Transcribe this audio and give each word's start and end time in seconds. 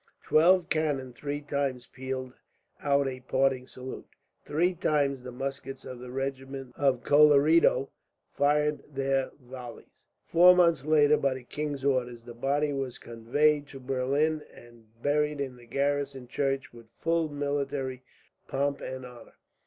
Twelve 0.23 0.67
cannon 0.69 1.13
three 1.13 1.41
times 1.41 1.85
pealed 1.85 2.33
out 2.81 3.07
a 3.07 3.19
parting 3.19 3.67
salute. 3.67 4.07
Three 4.43 4.73
times 4.73 5.21
the 5.21 5.31
muskets 5.31 5.85
of 5.85 5.99
the 5.99 6.09
regiment 6.09 6.73
of 6.75 7.03
Colleredo 7.03 7.91
fired 8.33 8.79
their 8.95 9.29
volleys. 9.39 9.85
Four 10.25 10.55
months 10.55 10.85
later, 10.85 11.17
by 11.17 11.35
the 11.35 11.43
king's 11.43 11.85
orders, 11.85 12.23
the 12.23 12.33
body 12.33 12.73
was 12.73 12.97
conveyed 12.97 13.67
to 13.67 13.79
Berlin, 13.79 14.41
and 14.51 14.85
buried 15.03 15.39
in 15.39 15.55
the 15.55 15.67
garrison 15.67 16.27
church 16.27 16.73
with 16.73 16.87
full 16.97 17.29
military 17.29 18.01
pomp 18.47 18.81
and 18.81 19.05
honour. 19.05 19.35